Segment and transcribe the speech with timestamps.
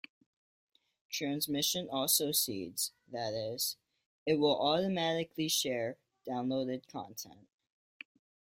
[1.11, 3.77] Transmission also seeds, that is,
[4.25, 5.95] it will automatically share
[6.27, 7.47] downloaded content.